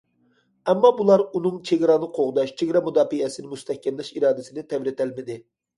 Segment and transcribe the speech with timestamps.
[0.71, 5.41] ئەمما بۇلار ئۇنىڭ چېگرانى قوغداش، چېگرا مۇداپىئەسىنى مۇستەھكەملەش ئىرادىسىنى تەۋرىتەلمىدى.